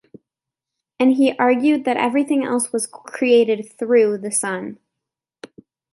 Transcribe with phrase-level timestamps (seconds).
[0.99, 4.79] And he argued that everything else was created "through" the Son.